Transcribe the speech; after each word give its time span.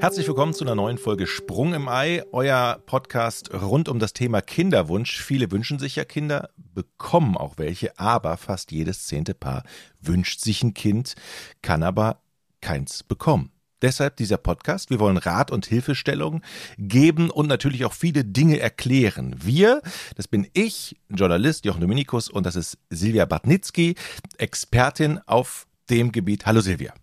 Herzlich 0.00 0.26
willkommen 0.28 0.54
zu 0.54 0.64
einer 0.64 0.74
neuen 0.74 0.96
Folge 0.96 1.26
Sprung 1.26 1.74
im 1.74 1.86
Ei, 1.86 2.22
euer 2.32 2.82
Podcast 2.86 3.52
rund 3.52 3.86
um 3.86 3.98
das 3.98 4.14
Thema 4.14 4.40
Kinderwunsch. 4.40 5.22
Viele 5.22 5.50
wünschen 5.50 5.78
sich 5.78 5.96
ja 5.96 6.06
Kinder, 6.06 6.48
bekommen 6.56 7.36
auch 7.36 7.58
welche, 7.58 7.98
aber 7.98 8.38
fast 8.38 8.72
jedes 8.72 9.06
zehnte 9.06 9.34
Paar 9.34 9.62
wünscht 10.00 10.40
sich 10.40 10.62
ein 10.62 10.72
Kind, 10.72 11.16
kann 11.60 11.82
aber 11.82 12.22
keins 12.62 13.02
bekommen. 13.02 13.50
Deshalb 13.82 14.16
dieser 14.16 14.38
Podcast. 14.38 14.88
Wir 14.88 15.00
wollen 15.00 15.18
Rat 15.18 15.50
und 15.50 15.66
Hilfestellung 15.66 16.40
geben 16.78 17.28
und 17.28 17.46
natürlich 17.46 17.84
auch 17.84 17.92
viele 17.92 18.24
Dinge 18.24 18.58
erklären. 18.58 19.36
Wir, 19.38 19.82
das 20.16 20.28
bin 20.28 20.48
ich, 20.54 20.96
Journalist 21.10 21.66
Jochen 21.66 21.82
Dominikus 21.82 22.30
und 22.30 22.46
das 22.46 22.56
ist 22.56 22.78
Silvia 22.88 23.26
Bartnitzki, 23.26 23.96
Expertin 24.38 25.20
auf 25.26 25.66
dem 25.90 26.10
Gebiet. 26.10 26.46
Hallo 26.46 26.62
Silvia. 26.62 26.94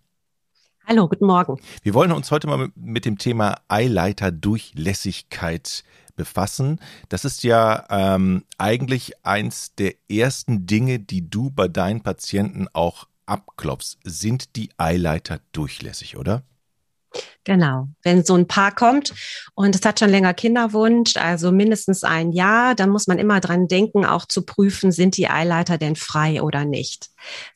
Hallo, 0.90 1.06
guten 1.06 1.26
Morgen. 1.26 1.60
Wir 1.82 1.92
wollen 1.92 2.12
uns 2.12 2.30
heute 2.30 2.46
mal 2.46 2.70
mit 2.74 3.04
dem 3.04 3.18
Thema 3.18 3.56
Eileiterdurchlässigkeit 3.68 5.84
befassen. 6.16 6.80
Das 7.10 7.26
ist 7.26 7.42
ja 7.42 7.84
ähm, 7.90 8.46
eigentlich 8.56 9.12
eins 9.22 9.74
der 9.74 9.92
ersten 10.10 10.64
Dinge, 10.64 10.98
die 10.98 11.28
du 11.28 11.50
bei 11.50 11.68
deinen 11.68 12.00
Patienten 12.00 12.68
auch 12.72 13.06
abklopfst. 13.26 13.98
Sind 14.02 14.56
die 14.56 14.70
Eileiter 14.78 15.40
durchlässig, 15.52 16.16
oder? 16.16 16.42
Genau. 17.44 17.88
Wenn 18.02 18.24
so 18.24 18.34
ein 18.34 18.46
Paar 18.46 18.74
kommt 18.74 19.14
und 19.54 19.74
es 19.74 19.84
hat 19.84 19.98
schon 19.98 20.10
länger 20.10 20.34
Kinderwunsch, 20.34 21.16
also 21.16 21.50
mindestens 21.50 22.04
ein 22.04 22.32
Jahr, 22.32 22.74
dann 22.74 22.90
muss 22.90 23.06
man 23.06 23.18
immer 23.18 23.40
dran 23.40 23.68
denken, 23.68 24.04
auch 24.04 24.26
zu 24.26 24.44
prüfen, 24.44 24.92
sind 24.92 25.16
die 25.16 25.28
Eileiter 25.28 25.78
denn 25.78 25.96
frei 25.96 26.42
oder 26.42 26.66
nicht. 26.66 27.08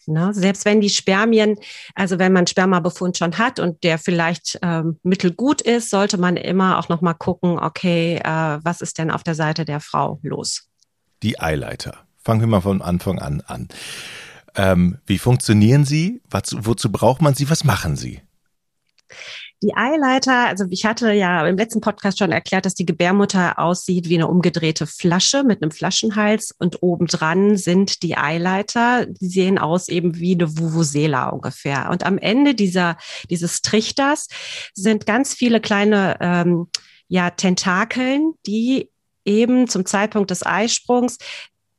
Ne? 0.07 0.33
Selbst 0.33 0.65
wenn 0.65 0.81
die 0.81 0.89
Spermien, 0.89 1.57
also 1.95 2.19
wenn 2.19 2.33
man 2.33 2.47
Spermabefund 2.47 3.19
schon 3.19 3.37
hat 3.37 3.61
und 3.61 3.85
der 3.85 3.99
vielleicht 3.99 4.59
ähm, 4.63 4.99
mittelgut 5.03 5.61
ist, 5.61 5.91
sollte 5.91 6.17
man 6.17 6.39
immer 6.39 6.79
auch 6.79 6.89
nochmal 6.89 7.15
gucken, 7.15 7.59
okay, 7.59 8.17
äh, 8.17 8.59
was 8.63 8.81
ist 8.81 8.99
denn 8.99 9.11
auf 9.11 9.23
der 9.23 9.35
Seite 9.35 9.67
der 9.67 9.81
Frau 9.81 10.19
los? 10.23 10.69
Die 11.23 11.39
Eileiter. 11.39 11.99
Fangen 12.25 12.41
wir 12.41 12.49
mal 12.49 12.61
von 12.61 12.81
Anfang 12.81 13.19
an 13.19 13.43
an. 13.43 13.69
Ähm, 14.55 14.99
wie 15.07 15.19
funktionieren 15.19 15.85
sie? 15.85 16.23
Was, 16.31 16.57
wozu 16.57 16.91
braucht 16.91 17.21
man 17.21 17.35
sie? 17.35 17.51
Was 17.51 17.65
machen 17.65 17.97
sie? 17.97 18.23
Die 19.63 19.77
Eileiter, 19.77 20.49
also 20.49 20.65
ich 20.71 20.85
hatte 20.85 21.13
ja 21.13 21.47
im 21.47 21.57
letzten 21.57 21.81
Podcast 21.81 22.19
schon 22.19 22.33
erklärt, 22.33 22.67
dass 22.67 22.75
die 22.75 22.85
Gebärmutter 22.85 23.61
aussieht 23.61 24.09
wie 24.09 24.17
eine 24.17 24.27
umgedrehte 24.27 24.89
Flasche 24.89 25.45
mit 25.45 25.63
einem 25.63 25.71
Flaschenhals 25.71 26.53
und 26.59 26.83
obendran 26.83 27.57
sind 27.57 28.03
die 28.03 28.17
Eileiter, 28.17 29.07
die 29.07 29.29
sehen 29.29 29.59
aus 29.59 29.89
eben 29.89 30.17
wie 30.19 30.35
eine 30.35 30.59
Vuvuzela 30.59 31.29
ungefähr. 31.29 31.91
Und 31.91 32.05
am 32.05 32.19
Ende 32.19 32.57
dieser, 32.57 32.97
dieses 33.31 33.63
Trichters 33.63 34.27
sind 34.75 35.07
ganz 35.07 35.33
viele 35.33 35.61
kleine 35.61 36.17
ähm, 36.21 36.67
ja, 37.07 37.31
Tentakeln, 37.31 38.35
die 38.45 38.91
eben 39.25 39.69
zum 39.69 39.87
Zeitpunkt 39.87 40.33
des 40.33 40.45
Eisprungs 40.45 41.19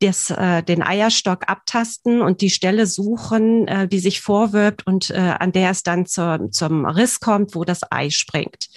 das, 0.04 0.30
äh, 0.30 0.62
den 0.64 0.84
Eierstock 0.84 1.48
abtasten 1.48 2.22
und 2.22 2.42
die 2.42 2.50
Stelle 2.50 2.86
suchen, 2.86 3.68
äh, 3.68 3.88
die 3.88 4.00
sich 4.00 4.22
vorwirbt 4.22 4.86
und 4.86 5.10
äh, 5.10 5.36
an 5.40 5.52
der 5.54 5.72
es 5.72 5.84
dann 5.84 6.06
zur, 6.06 6.52
zum 6.52 6.86
Riss 6.86 7.20
kommt, 7.20 7.56
wo 7.56 7.64
das 7.64 7.82
Ei 7.90 8.10
springt. 8.10 8.68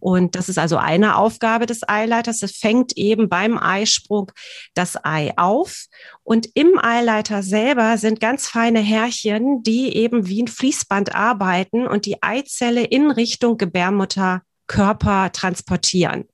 Und 0.00 0.36
das 0.36 0.48
ist 0.48 0.58
also 0.58 0.76
eine 0.76 1.16
Aufgabe 1.16 1.66
des 1.66 1.88
Eileiters. 1.88 2.42
Es 2.42 2.52
fängt 2.52 2.96
eben 2.96 3.28
beim 3.28 3.58
Eisprung 3.58 4.30
das 4.74 5.02
Ei 5.02 5.32
auf 5.36 5.86
und 6.22 6.48
im 6.54 6.78
Eileiter 6.78 7.42
selber 7.42 7.96
sind 7.96 8.20
ganz 8.20 8.46
feine 8.48 8.80
Härchen, 8.80 9.62
die 9.62 9.96
eben 9.96 10.26
wie 10.26 10.42
ein 10.42 10.48
Fließband 10.48 11.14
arbeiten 11.14 11.86
und 11.86 12.04
die 12.04 12.22
Eizelle 12.22 12.84
in 12.84 13.10
Richtung 13.10 13.56
Gebärmutterkörper 13.56 15.32
transportieren. 15.32 16.24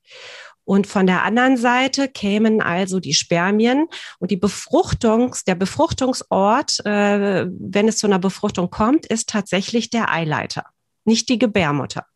Und 0.65 0.87
von 0.87 1.06
der 1.06 1.25
anderen 1.25 1.56
Seite 1.56 2.09
kämen 2.09 2.61
also 2.61 3.00
die 3.00 3.15
Spermien 3.15 3.89
und 4.19 4.31
die 4.31 4.37
Befruchtungs, 4.37 5.45
der 5.45 5.56
Befruchtungsort, 5.56 6.84
äh, 6.87 7.47
wenn 7.49 7.89
es 7.89 7.99
zu 7.99 8.06
einer 8.06 8.21
Befruchtung 8.21 8.71
kommt, 8.71 9.06
ist 9.06 9.28
tatsächlich 9.28 9.91
der 9.91 10.12
Eileiter, 10.12 10.67
nicht 11.05 11.28
die 11.28 11.39
Gebärmutter. 11.39 12.06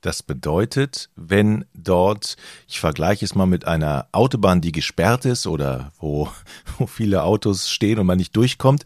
Das 0.00 0.22
bedeutet, 0.22 1.10
wenn 1.14 1.64
dort, 1.74 2.36
ich 2.66 2.80
vergleiche 2.80 3.24
es 3.24 3.36
mal 3.36 3.46
mit 3.46 3.66
einer 3.66 4.08
Autobahn, 4.10 4.60
die 4.60 4.72
gesperrt 4.72 5.24
ist 5.26 5.46
oder 5.46 5.92
wo, 5.98 6.28
wo 6.78 6.86
viele 6.86 7.22
Autos 7.22 7.70
stehen 7.70 7.98
und 7.98 8.06
man 8.06 8.18
nicht 8.18 8.36
durchkommt, 8.36 8.84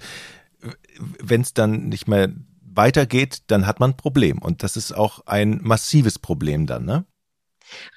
wenn 1.23 1.41
es 1.41 1.55
dann 1.55 1.89
nicht 1.89 2.09
mehr 2.09 2.33
weitergeht, 2.61 3.45
dann 3.47 3.67
hat 3.67 3.81
man 3.81 3.93
ein 3.93 3.97
Problem. 3.97 4.39
Und 4.39 4.63
das 4.63 4.77
ist 4.77 4.93
auch 4.93 5.27
ein 5.27 5.61
massives 5.63 6.19
Problem 6.19 6.67
dann, 6.67 6.85
ne? 6.85 7.05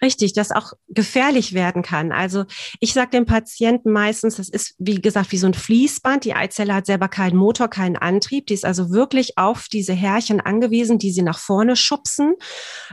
Richtig, 0.01 0.33
das 0.33 0.51
auch 0.51 0.73
gefährlich 0.87 1.53
werden 1.53 1.81
kann. 1.81 2.11
Also 2.11 2.45
ich 2.79 2.93
sage 2.93 3.11
den 3.11 3.25
Patienten 3.25 3.91
meistens, 3.91 4.37
das 4.37 4.49
ist 4.49 4.75
wie 4.77 5.01
gesagt 5.01 5.31
wie 5.31 5.37
so 5.37 5.47
ein 5.47 5.53
Fließband. 5.53 6.25
Die 6.25 6.33
Eizelle 6.33 6.73
hat 6.73 6.85
selber 6.85 7.07
keinen 7.07 7.37
Motor, 7.37 7.67
keinen 7.67 7.97
Antrieb. 7.97 8.47
Die 8.47 8.53
ist 8.53 8.65
also 8.65 8.91
wirklich 8.91 9.37
auf 9.37 9.67
diese 9.67 9.93
Härchen 9.93 10.41
angewiesen, 10.41 10.97
die 10.97 11.11
sie 11.11 11.21
nach 11.21 11.39
vorne 11.39 11.75
schubsen, 11.75 12.35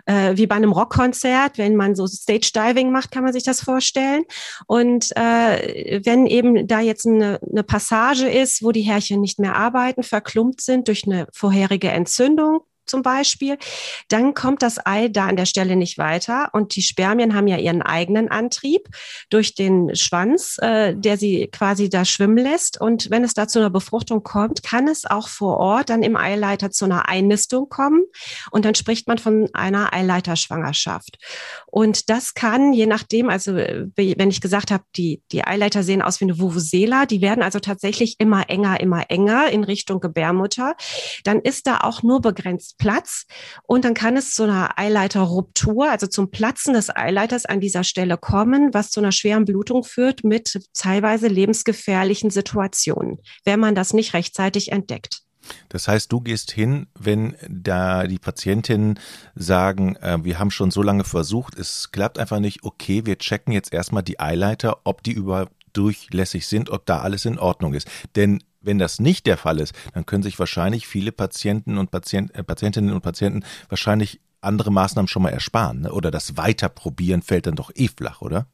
äh, 0.07 0.37
wie 0.37 0.47
bei 0.47 0.57
einem 0.57 0.73
Rockkonzert. 0.73 1.59
Wenn 1.59 1.77
man 1.77 1.95
so 1.95 2.07
Stage 2.07 2.51
Diving 2.55 2.91
macht, 2.91 3.11
kann 3.11 3.25
man 3.25 3.33
sich 3.33 3.45
das 3.45 3.61
vorstellen. 3.61 4.25
Und 4.67 5.17
äh, 5.17 6.01
wenn 6.05 6.27
eben 6.27 6.67
da 6.67 6.81
jetzt 6.81 7.07
eine, 7.07 7.41
eine 7.43 7.63
Passage 7.63 8.29
ist, 8.29 8.63
wo 8.63 8.73
die 8.73 8.83
Härchen 8.83 9.21
nicht 9.21 9.39
mehr 9.39 9.57
arbeiten, 9.57 10.03
verklumpt 10.03 10.61
sind 10.61 10.89
durch 10.89 11.07
eine 11.07 11.27
vorherige 11.33 11.89
Entzündung, 11.89 12.61
zum 12.87 13.03
Beispiel, 13.03 13.59
dann 14.09 14.35
kommt 14.35 14.63
das 14.63 14.85
Ei 14.85 15.09
da 15.09 15.27
an 15.27 15.37
der 15.37 15.47
Stelle 15.47 15.77
nicht 15.77 15.99
weiter 15.99 16.51
und 16.53 16.77
die 16.77 16.83
Spermien 16.83 17.35
haben 17.35 17.47
ja 17.47 17.57
ihren 17.57 17.83
eigenen 17.83 18.29
Antrieb 18.29 18.89
durch 19.31 19.55
den 19.55 19.95
Schwanz, 19.95 20.57
äh, 20.61 20.95
der 20.95 21.17
sie 21.17 21.49
quasi 21.53 21.89
da 21.89 22.05
schwimmen 22.05 22.39
lässt. 22.39 22.81
Und 22.81 23.11
wenn 23.11 23.25
es 23.25 23.35
da 23.35 23.49
zu 23.49 23.59
einer 23.59 23.71
Befruchtung 23.71 24.23
kommt, 24.23 24.63
kann 24.63 24.89
es 24.89 25.05
auch 25.05 25.29
vor 25.29 25.59
Ort 25.59 25.91
dann 25.91 26.03
im 26.03 26.17
Eileiter 26.17 26.71
zu 26.71 26.85
einer 26.85 27.09
Einnistung 27.09 27.69
kommen 27.69 28.05
und 28.51 28.65
dann 28.65 28.75
spricht 28.75 29.09
man 29.09 29.19
von 29.19 29.49
einer 29.53 29.93
Eileiterschwangerschaft. 29.93 31.19
Und 31.67 32.11
das 32.11 32.35
kann, 32.35 32.73
je 32.73 32.87
nachdem, 32.87 33.29
also 33.29 33.57
äh, 33.57 33.87
wenn 33.97 34.31
ich 34.31 34.41
gesagt 34.41 34.71
habe, 34.71 34.85
die, 34.97 35.23
die 35.33 35.45
Eileiter 35.45 35.83
sehen 35.83 36.03
aus 36.03 36.21
wie 36.21 36.25
eine 36.25 36.39
Vuvuzela, 36.39 37.07
die 37.07 37.21
werden 37.21 37.43
also 37.43 37.61
tatsächlich 37.61 38.17
immer 38.19 38.49
enger, 38.49 38.81
immer 38.81 39.11
enger 39.11 39.49
in 39.51 39.65
Richtung 39.65 40.01
Gebärmutter, 40.01 40.75
dann 41.25 41.41
ist 41.41 41.67
da 41.67 41.79
auch 41.79 42.03
nur 42.03 42.21
begrenzt 42.21 42.76
Platz 42.79 43.27
und 43.65 43.85
dann 43.85 43.95
kann 43.95 44.17
es 44.17 44.35
zu 44.35 44.45
einer 44.45 44.79
Eileiterruptur, 44.79 45.91
also 45.91 46.07
zum 46.07 46.31
Platzen 46.31 46.75
des 46.75 46.95
Eileiters 46.95 47.47
an 47.47 47.61
dieser 47.61 47.85
Stelle 47.85 48.17
kommen, 48.19 48.73
was 48.73 48.91
zu 48.91 49.01
einer 49.01 49.13
schweren 49.13 49.45
Blutung 49.45 49.85
führt 49.85 50.25
mit 50.25 50.61
teilweise 50.75 51.29
lebensgefährlichen 51.29 52.31
Situationen, 52.31 53.19
wenn 53.45 53.61
man 53.61 53.75
das 53.75 53.93
nicht 53.93 54.15
rechtzeitig 54.15 54.73
entdeckt. 54.73 55.23
Das 55.69 55.89
heißt, 55.89 56.11
du 56.11 56.21
gehst 56.21 56.51
hin, 56.51 56.87
wenn 56.99 57.37
da 57.49 58.07
die 58.07 58.19
Patientinnen 58.19 58.99
sagen, 59.35 59.97
äh, 59.97 60.19
wir 60.23 60.39
haben 60.39 60.51
schon 60.51 60.71
so 60.71 60.83
lange 60.83 61.05
versucht, 61.05 61.57
es 61.57 61.93
klappt 61.93 62.19
einfach 62.19 62.41
nicht, 62.41 62.65
okay, 62.65 63.07
wir 63.07 63.19
checken 63.19 63.53
jetzt 63.53 63.73
erstmal 63.73 64.03
die 64.03 64.21
Eileiter, 64.21 64.81
ob 64.85 65.03
die 65.03 65.13
überhaupt 65.13 65.53
durchlässig 65.73 66.47
sind, 66.47 66.71
ob 66.71 66.87
da 66.87 67.01
alles 67.01 67.27
in 67.27 67.39
Ordnung 67.39 67.75
ist. 67.75 67.89
Denn 68.17 68.43
wenn 68.67 68.79
das 68.79 69.01
nicht 69.01 69.27
der 69.27 69.37
Fall 69.37 69.61
ist, 69.61 69.75
dann 69.95 70.05
können 70.05 70.23
sich 70.23 70.39
wahrscheinlich 70.39 70.87
viele 70.87 71.13
Patienten 71.13 71.79
und 71.79 71.91
Patient, 71.91 72.35
äh, 72.35 72.43
Patientinnen 72.43 72.93
und 72.93 73.01
Patienten 73.01 73.45
wahrscheinlich 73.69 74.21
andere 74.41 74.71
Maßnahmen 74.71 75.09
schon 75.09 75.23
mal 75.23 75.31
ersparen. 75.31 75.83
Ne? 75.83 75.93
Oder 75.93 76.11
das 76.11 76.37
Weiterprobieren 76.37 77.23
fällt 77.23 77.47
dann 77.47 77.57
doch 77.57 77.71
eh 77.75 77.89
flach, 77.89 78.21
oder? 78.21 78.47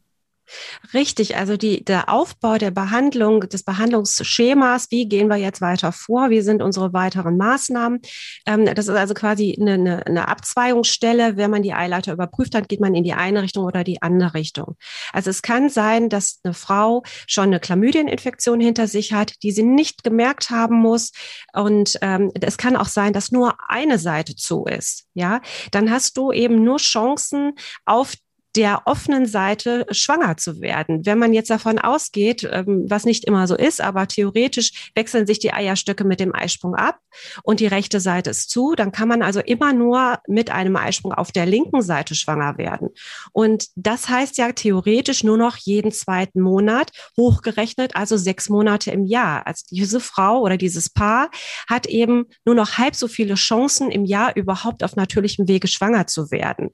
Richtig, 0.93 1.37
also 1.37 1.57
die, 1.57 1.85
der 1.85 2.09
Aufbau 2.09 2.59
der 2.59 2.71
Behandlung, 2.71 3.41
des 3.41 3.63
Behandlungsschemas, 3.63 4.91
wie 4.91 5.09
gehen 5.09 5.29
wir 5.29 5.37
jetzt 5.37 5.61
weiter 5.61 5.93
vor, 5.93 6.31
wie 6.31 6.41
sind 6.41 6.63
unsere 6.63 6.93
weiteren 6.93 7.37
Maßnahmen. 7.37 8.01
Ähm, 8.47 8.67
das 8.67 8.89
ist 8.89 8.97
also 8.97 9.15
quasi 9.15 9.57
eine, 9.59 9.75
eine, 9.75 10.07
eine 10.07 10.29
Abzweigungsstelle. 10.29 11.37
Wenn 11.37 11.51
man 11.51 11.63
die 11.63 11.73
Eileiter 11.73 12.13
überprüft 12.13 12.55
hat, 12.55 12.69
geht 12.69 12.81
man 12.81 12.95
in 12.95 13.05
die 13.05 13.15
eine 13.15 13.43
Richtung 13.43 13.65
oder 13.65 13.85
die 13.85 14.03
andere 14.03 14.35
Richtung. 14.35 14.77
Also 15.13 15.31
es 15.31 15.43
kann 15.43 15.69
sein, 15.69 16.09
dass 16.09 16.41
eine 16.45 16.55
Frau 16.55 17.03
schon 17.27 17.45
eine 17.45 17.61
Chlamydieninfektion 17.61 18.61
hinter 18.61 18.87
sich 18.87 19.13
hat, 19.13 19.43
die 19.43 19.53
sie 19.53 19.63
nicht 19.63 20.05
gemerkt 20.05 20.51
haben 20.51 20.77
muss. 20.77 21.13
Und 21.53 21.99
ähm, 22.03 22.31
es 22.41 22.59
kann 22.59 22.77
auch 22.77 22.89
sein, 22.89 23.13
dass 23.13 23.33
nur 23.33 23.57
eine 23.69 23.99
Seite 23.99 24.37
zu 24.37 24.65
ist. 24.65 25.07
Ja, 25.15 25.41
dann 25.71 25.91
hast 25.91 26.17
du 26.17 26.33
eben 26.33 26.63
nur 26.65 26.79
Chancen 26.79 27.53
auf 27.85 28.15
der 28.57 28.83
offenen 28.87 29.27
Seite 29.27 29.87
schwanger 29.91 30.37
zu 30.37 30.61
werden. 30.61 31.07
Wenn 31.07 31.19
man 31.19 31.33
jetzt 31.33 31.51
davon 31.51 31.79
ausgeht, 31.79 32.49
ähm, 32.51 32.85
was 32.89 33.05
nicht 33.05 33.25
immer 33.25 33.47
so 33.47 33.57
ist, 33.57 33.81
aber 33.81 34.07
theoretisch 34.07 34.91
wechseln 34.95 35.27
sich 35.27 35.39
die 35.39 35.53
Eierstöcke 35.53 36.05
mit 36.05 36.21
dem 36.21 36.35
Eisprung 36.35 36.75
ab 36.75 36.99
und 37.43 37.61
die 37.61 37.67
rechte 37.67 38.01
Seite 38.01 38.31
ist 38.31 38.51
zu, 38.51 38.75
dann 38.75 38.93
kann 38.93 39.09
man 39.09 39.23
also 39.23 39.41
immer 39.41 39.73
nur 39.73 40.19
mit 40.29 40.51
einem 40.51 40.77
Eisprung 40.77 41.13
auf 41.13 41.33
der 41.33 41.47
linken 41.47 41.83
Seite 41.83 42.15
schwanger 42.15 42.59
werden. 42.59 42.91
Und 43.33 43.69
das 43.75 44.09
heißt 44.09 44.37
ja 44.39 44.53
theoretisch 44.53 45.25
nur 45.25 45.39
noch 45.39 45.57
jeden 45.57 45.93
zweiten 45.93 46.41
Monat 46.41 46.91
hochgerechnet, 47.17 47.97
also 47.97 48.17
sechs 48.17 48.49
Monate 48.49 48.91
im 48.91 49.07
Jahr. 49.07 49.47
Also 49.47 49.65
diese 49.71 50.01
Frau 50.01 50.41
oder 50.41 50.57
dieses 50.57 50.91
Paar 50.91 51.31
hat 51.69 51.87
eben 51.87 52.27
nur 52.45 52.55
noch 52.55 52.79
halb 52.79 52.95
so 52.95 53.09
viele 53.09 53.35
Chancen 53.35 53.91
im 53.91 54.05
Jahr 54.05 54.37
überhaupt 54.37 54.85
auf 54.85 54.97
natürlichem 54.97 55.49
Wege 55.49 55.69
schwanger 55.69 56.07
zu 56.07 56.31
werden. 56.31 56.71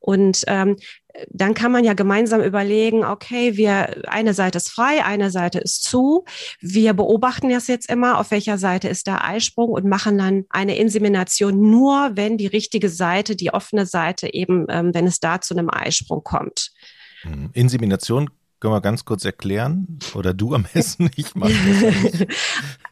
Und 0.00 0.44
ähm, 0.46 0.76
dann 1.30 1.54
kann 1.54 1.72
man 1.72 1.84
ja 1.84 1.94
gemeinsam 1.94 2.40
überlegen, 2.40 3.04
okay, 3.04 3.56
wir, 3.56 4.08
eine 4.08 4.34
Seite 4.34 4.58
ist 4.58 4.70
frei, 4.70 5.04
eine 5.04 5.30
Seite 5.30 5.58
ist 5.58 5.82
zu. 5.82 6.24
Wir 6.60 6.94
beobachten 6.94 7.50
das 7.50 7.66
jetzt 7.66 7.90
immer, 7.90 8.18
auf 8.18 8.30
welcher 8.30 8.58
Seite 8.58 8.88
ist 8.88 9.06
der 9.06 9.24
Eisprung 9.24 9.70
und 9.70 9.86
machen 9.86 10.18
dann 10.18 10.44
eine 10.50 10.76
Insemination 10.76 11.70
nur, 11.70 12.12
wenn 12.14 12.38
die 12.38 12.46
richtige 12.46 12.88
Seite, 12.88 13.36
die 13.36 13.52
offene 13.52 13.86
Seite 13.86 14.32
eben, 14.32 14.66
ähm, 14.68 14.94
wenn 14.94 15.06
es 15.06 15.20
da 15.20 15.40
zu 15.40 15.54
einem 15.54 15.70
Eisprung 15.70 16.22
kommt. 16.22 16.70
Hm. 17.22 17.50
Insemination 17.52 18.30
können 18.60 18.74
wir 18.74 18.80
ganz 18.80 19.04
kurz 19.04 19.24
erklären? 19.24 19.98
Oder 20.14 20.34
du 20.34 20.54
am 20.54 20.66
besten? 20.72 21.10
Ich 21.14 21.34
mache 21.34 21.52
das. 21.52 22.26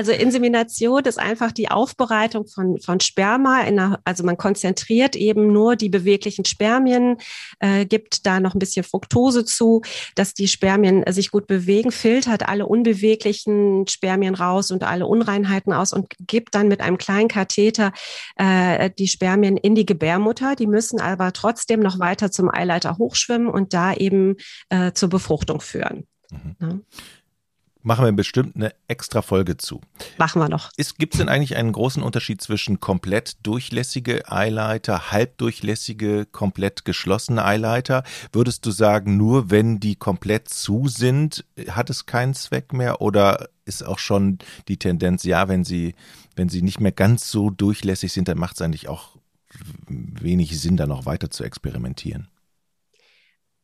Also 0.00 0.12
Insemination 0.12 1.04
ist 1.04 1.18
einfach 1.18 1.52
die 1.52 1.70
Aufbereitung 1.70 2.46
von, 2.46 2.80
von 2.80 3.00
Sperma. 3.00 3.60
Einer, 3.60 4.00
also 4.06 4.24
man 4.24 4.38
konzentriert 4.38 5.14
eben 5.14 5.52
nur 5.52 5.76
die 5.76 5.90
beweglichen 5.90 6.46
Spermien, 6.46 7.18
äh, 7.58 7.84
gibt 7.84 8.24
da 8.24 8.40
noch 8.40 8.54
ein 8.54 8.58
bisschen 8.58 8.82
Fructose 8.82 9.44
zu, 9.44 9.82
dass 10.14 10.32
die 10.32 10.48
Spermien 10.48 11.04
sich 11.12 11.30
gut 11.30 11.46
bewegen, 11.46 11.92
filtert 11.92 12.48
alle 12.48 12.64
unbeweglichen 12.64 13.86
Spermien 13.88 14.34
raus 14.34 14.70
und 14.70 14.84
alle 14.84 15.06
Unreinheiten 15.06 15.74
aus 15.74 15.92
und 15.92 16.14
gibt 16.18 16.54
dann 16.54 16.68
mit 16.68 16.80
einem 16.80 16.96
kleinen 16.96 17.28
Katheter 17.28 17.92
äh, 18.36 18.88
die 18.98 19.06
Spermien 19.06 19.58
in 19.58 19.74
die 19.74 19.84
Gebärmutter. 19.84 20.56
Die 20.56 20.66
müssen 20.66 20.98
aber 20.98 21.34
trotzdem 21.34 21.80
noch 21.80 21.98
weiter 21.98 22.30
zum 22.30 22.48
Eileiter 22.48 22.96
hochschwimmen 22.96 23.48
und 23.48 23.74
da 23.74 23.92
eben 23.92 24.36
äh, 24.70 24.92
zur 24.92 25.10
Befruchtung 25.10 25.60
führen. 25.60 26.06
Mhm. 26.30 26.56
Ja 26.58 26.78
machen 27.82 28.04
wir 28.04 28.12
bestimmt 28.12 28.56
eine 28.56 28.74
extra 28.88 29.22
Folge 29.22 29.56
zu. 29.56 29.80
Machen 30.18 30.40
wir 30.40 30.48
noch. 30.48 30.70
Gibt 30.98 31.14
es 31.14 31.18
denn 31.18 31.28
eigentlich 31.28 31.56
einen 31.56 31.72
großen 31.72 32.02
Unterschied 32.02 32.40
zwischen 32.42 32.80
komplett 32.80 33.38
durchlässige 33.42 34.30
Eileiter, 34.30 35.10
halbdurchlässige, 35.12 36.26
komplett 36.26 36.84
geschlossene 36.84 37.44
Eileiter? 37.44 38.02
Würdest 38.32 38.66
du 38.66 38.70
sagen, 38.70 39.16
nur 39.16 39.50
wenn 39.50 39.80
die 39.80 39.96
komplett 39.96 40.48
zu 40.48 40.88
sind, 40.88 41.44
hat 41.68 41.90
es 41.90 42.06
keinen 42.06 42.34
Zweck 42.34 42.72
mehr? 42.72 43.00
Oder 43.00 43.48
ist 43.64 43.86
auch 43.86 43.98
schon 43.98 44.38
die 44.68 44.76
Tendenz, 44.76 45.24
ja, 45.24 45.48
wenn 45.48 45.64
sie, 45.64 45.94
wenn 46.36 46.48
sie 46.48 46.62
nicht 46.62 46.80
mehr 46.80 46.92
ganz 46.92 47.30
so 47.30 47.50
durchlässig 47.50 48.12
sind, 48.12 48.28
dann 48.28 48.38
macht 48.38 48.56
es 48.56 48.62
eigentlich 48.62 48.88
auch 48.88 49.16
wenig 49.88 50.60
Sinn, 50.60 50.76
da 50.76 50.86
noch 50.86 51.06
weiter 51.06 51.30
zu 51.30 51.44
experimentieren? 51.44 52.28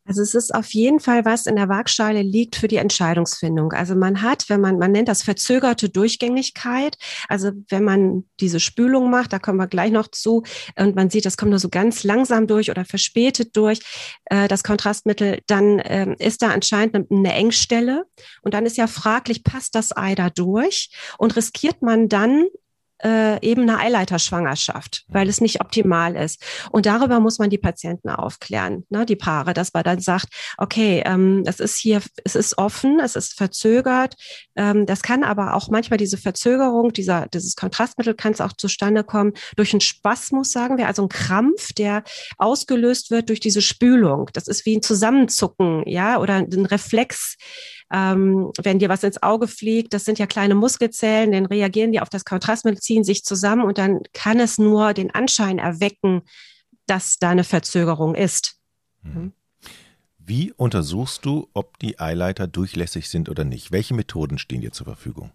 Also 0.07 0.21
es 0.21 0.33
ist 0.33 0.55
auf 0.55 0.73
jeden 0.73 0.99
Fall 0.99 1.25
was 1.25 1.45
in 1.45 1.57
der 1.57 1.67
Waagschale 1.67 2.21
liegt 2.21 2.55
für 2.55 2.67
die 2.67 2.77
Entscheidungsfindung. 2.77 3.73
Also 3.73 3.93
man 3.95 4.21
hat, 4.21 4.49
wenn 4.49 4.61
man, 4.61 4.77
man 4.77 4.91
nennt 4.91 5.09
das 5.09 5.21
verzögerte 5.21 5.89
Durchgängigkeit. 5.89 6.97
Also 7.27 7.51
wenn 7.69 7.83
man 7.83 8.23
diese 8.39 8.59
Spülung 8.59 9.09
macht, 9.09 9.33
da 9.33 9.39
kommen 9.39 9.59
wir 9.59 9.67
gleich 9.67 9.91
noch 9.91 10.07
zu, 10.07 10.43
und 10.77 10.95
man 10.95 11.09
sieht, 11.09 11.25
das 11.25 11.37
kommt 11.37 11.49
nur 11.49 11.59
so 11.59 11.69
ganz 11.69 12.03
langsam 12.03 12.47
durch 12.47 12.71
oder 12.71 12.85
verspätet 12.85 13.55
durch, 13.57 13.79
äh, 14.25 14.47
das 14.47 14.63
Kontrastmittel, 14.63 15.41
dann 15.47 15.79
äh, 15.79 16.15
ist 16.19 16.41
da 16.41 16.49
anscheinend 16.49 17.11
eine 17.11 17.33
Engstelle. 17.33 18.05
Und 18.41 18.53
dann 18.53 18.65
ist 18.65 18.77
ja 18.77 18.87
fraglich, 18.87 19.43
passt 19.43 19.75
das 19.75 19.95
Ei 19.95 20.15
da 20.15 20.29
durch? 20.29 20.89
Und 21.17 21.35
riskiert 21.35 21.81
man 21.81 22.07
dann 22.07 22.45
äh, 23.03 23.39
eben 23.45 23.63
eine 23.63 23.79
Eileiterschwangerschaft, 23.79 25.05
weil 25.07 25.29
es 25.29 25.41
nicht 25.41 25.61
optimal 25.61 26.15
ist. 26.15 26.43
Und 26.71 26.85
darüber 26.85 27.19
muss 27.19 27.39
man 27.39 27.49
die 27.49 27.57
Patienten 27.57 28.09
aufklären, 28.09 28.85
ne, 28.89 29.05
die 29.05 29.15
Paare, 29.15 29.53
dass 29.53 29.73
man 29.73 29.83
dann 29.83 29.99
sagt, 29.99 30.27
okay, 30.57 31.03
ähm, 31.05 31.43
es 31.45 31.59
ist 31.59 31.77
hier, 31.77 32.01
es 32.23 32.35
ist 32.35 32.57
offen, 32.57 32.99
es 32.99 33.15
ist 33.15 33.37
verzögert. 33.37 34.15
Ähm, 34.55 34.85
das 34.85 35.01
kann 35.01 35.23
aber 35.23 35.53
auch 35.53 35.69
manchmal 35.69 35.97
diese 35.97 36.17
Verzögerung, 36.17 36.93
dieser, 36.93 37.27
dieses 37.27 37.55
Kontrastmittel 37.55 38.15
kann 38.15 38.33
es 38.33 38.41
auch 38.41 38.53
zustande 38.53 39.03
kommen 39.03 39.33
durch 39.55 39.73
einen 39.73 39.81
Spasmus, 39.81 40.51
sagen 40.51 40.77
wir, 40.77 40.87
also 40.87 41.03
ein 41.03 41.09
Krampf, 41.09 41.73
der 41.73 42.03
ausgelöst 42.37 43.11
wird 43.11 43.29
durch 43.29 43.39
diese 43.39 43.61
Spülung. 43.61 44.29
Das 44.33 44.47
ist 44.47 44.65
wie 44.65 44.77
ein 44.77 44.81
Zusammenzucken, 44.81 45.83
ja, 45.87 46.19
oder 46.19 46.35
ein 46.35 46.65
Reflex 46.65 47.37
ähm, 47.91 48.51
wenn 48.61 48.79
dir 48.79 48.89
was 48.89 49.03
ins 49.03 49.21
Auge 49.23 49.47
fliegt, 49.47 49.93
das 49.93 50.05
sind 50.05 50.19
ja 50.19 50.27
kleine 50.27 50.55
Muskelzellen, 50.55 51.31
dann 51.31 51.45
reagieren 51.45 51.91
die 51.91 52.01
auf 52.01 52.09
das 52.09 52.25
Kontrastmittel, 52.25 52.81
ziehen 52.81 53.03
sich 53.03 53.23
zusammen 53.23 53.63
und 53.63 53.77
dann 53.77 54.01
kann 54.13 54.39
es 54.39 54.57
nur 54.57 54.93
den 54.93 55.11
Anschein 55.11 55.59
erwecken, 55.59 56.21
dass 56.85 57.17
da 57.17 57.29
eine 57.29 57.43
Verzögerung 57.43 58.15
ist. 58.15 58.57
Mhm. 59.03 59.33
Wie 60.19 60.51
untersuchst 60.51 61.25
du, 61.25 61.47
ob 61.53 61.79
die 61.79 61.99
Eileiter 61.99 62.47
durchlässig 62.47 63.07
sind 63.07 63.29
oder 63.29 63.45
nicht? 63.45 63.71
Welche 63.71 63.93
Methoden 63.93 64.37
stehen 64.37 64.59
dir 64.59 64.73
zur 64.73 64.85
Verfügung? 64.85 65.31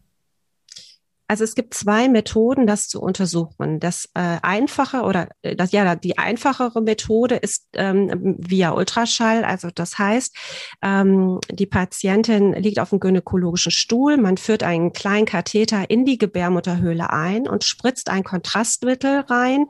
Also 1.33 1.45
es 1.45 1.55
gibt 1.55 1.73
zwei 1.73 2.11
Methoden, 2.11 2.67
das 2.67 2.89
zu 2.89 3.01
untersuchen. 3.01 3.81
Das 3.81 4.05
äh, 4.13 4.37
einfache 4.43 5.01
oder 5.01 5.31
äh, 5.41 5.57
das 5.57 5.73
ja 5.73 5.95
die 5.95 6.19
einfachere 6.19 6.83
Methode 6.83 7.37
ist 7.37 7.69
ähm, 7.73 8.37
via 8.39 8.73
Ultraschall. 8.73 9.43
Also 9.43 9.71
das 9.75 9.99
heißt, 9.99 10.37
ähm, 10.83 11.41
die 11.51 11.65
Patientin 11.65 12.53
liegt 12.53 12.79
auf 12.79 12.91
dem 12.91 13.01
gynäkologischen 13.01 13.73
Stuhl. 13.73 14.19
Man 14.19 14.37
führt 14.37 14.63
einen 14.63 14.93
kleinen 14.93 15.25
Katheter 15.25 15.89
in 15.89 16.05
die 16.05 16.19
Gebärmutterhöhle 16.19 17.09
ein 17.09 17.49
und 17.49 17.65
spritzt 17.65 18.11
ein 18.11 18.25
Kontrastmittel 18.25 19.21
rein, 19.21 19.69